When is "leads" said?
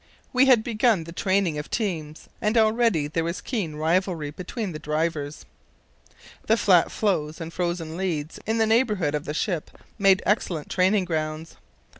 7.97-8.39